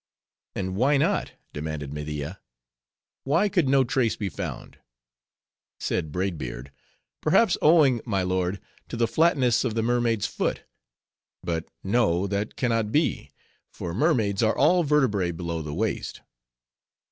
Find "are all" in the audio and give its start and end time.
14.41-14.81